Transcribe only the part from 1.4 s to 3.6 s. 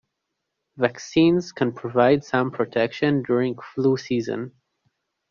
can provide some protection during